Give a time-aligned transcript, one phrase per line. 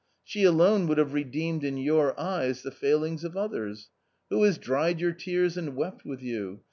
[0.23, 3.91] She alone would have redeemed in your eyes the failings of others.
[4.31, 6.59] Who has dried your tears and wept with you